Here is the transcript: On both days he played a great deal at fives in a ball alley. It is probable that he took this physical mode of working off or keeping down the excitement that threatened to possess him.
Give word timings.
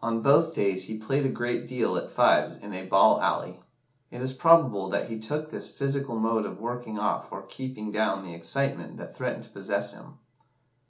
On 0.00 0.22
both 0.22 0.54
days 0.54 0.84
he 0.84 0.98
played 0.98 1.26
a 1.26 1.28
great 1.28 1.66
deal 1.66 1.96
at 1.96 2.12
fives 2.12 2.54
in 2.54 2.72
a 2.72 2.86
ball 2.86 3.20
alley. 3.20 3.58
It 4.08 4.22
is 4.22 4.32
probable 4.32 4.88
that 4.90 5.08
he 5.10 5.18
took 5.18 5.50
this 5.50 5.68
physical 5.68 6.16
mode 6.16 6.46
of 6.46 6.60
working 6.60 6.96
off 6.96 7.32
or 7.32 7.42
keeping 7.42 7.90
down 7.90 8.22
the 8.22 8.34
excitement 8.34 8.98
that 8.98 9.16
threatened 9.16 9.42
to 9.42 9.50
possess 9.50 9.94
him. 9.94 10.20